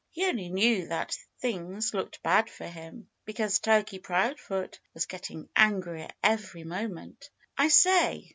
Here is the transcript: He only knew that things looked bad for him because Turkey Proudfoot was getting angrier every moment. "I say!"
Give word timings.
He 0.09 0.25
only 0.25 0.49
knew 0.49 0.87
that 0.87 1.15
things 1.41 1.93
looked 1.93 2.23
bad 2.23 2.49
for 2.49 2.65
him 2.65 3.07
because 3.23 3.59
Turkey 3.59 3.99
Proudfoot 3.99 4.79
was 4.95 5.05
getting 5.05 5.47
angrier 5.55 6.09
every 6.23 6.63
moment. 6.63 7.29
"I 7.55 7.67
say!" 7.67 8.29